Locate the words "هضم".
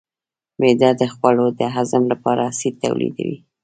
1.75-2.03